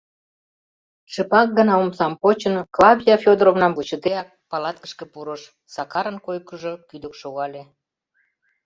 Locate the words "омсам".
1.83-2.13